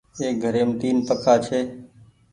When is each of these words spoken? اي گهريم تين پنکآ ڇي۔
اي 0.19 0.27
گهريم 0.41 0.69
تين 0.79 0.95
پنکآ 1.07 1.35
ڇي۔ 1.45 1.59